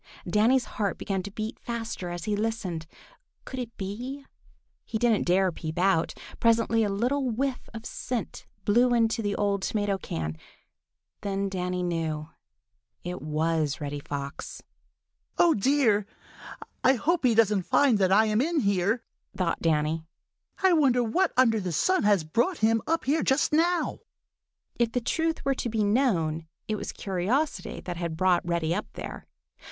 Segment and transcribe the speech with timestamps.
[0.27, 2.87] Danny's heart began to beat faster as he listened.
[3.45, 4.25] Could it be?
[4.83, 6.15] He didn't dare peep out.
[6.39, 10.37] Presently a little whiff of scent blew into the old tomato can.
[11.21, 14.63] Then Danny knew—it was Reddy Fox.
[15.37, 16.07] "Oh, dear!
[16.83, 19.03] I hope he doesn't find that I am in here!"
[19.37, 20.07] thought Danny.
[20.63, 23.99] "I wonder what under the sun has brought him up here just now."
[24.79, 28.87] If the truth were to be known, it was curiosity that had brought Reddy up
[28.93, 29.27] there.